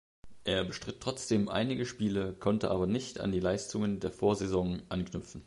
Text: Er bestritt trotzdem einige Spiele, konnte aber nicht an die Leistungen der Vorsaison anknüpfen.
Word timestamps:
Er 0.45 0.63
bestritt 0.63 0.99
trotzdem 0.99 1.47
einige 1.47 1.85
Spiele, 1.85 2.33
konnte 2.33 2.71
aber 2.71 2.87
nicht 2.87 3.19
an 3.19 3.31
die 3.31 3.39
Leistungen 3.39 3.99
der 3.99 4.09
Vorsaison 4.11 4.81
anknüpfen. 4.89 5.39